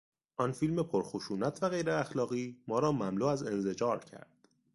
آن 0.37 0.51
فیلم 0.51 0.83
پرخشونت 0.83 1.59
و 1.63 1.69
غیراخلاقی 1.69 2.63
ما 2.67 2.79
را 2.79 2.91
مملو 2.91 3.25
از 3.25 3.43
انزجار 3.43 3.99
کرد. 4.03 4.47